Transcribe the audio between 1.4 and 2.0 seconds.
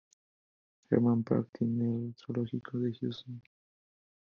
tiene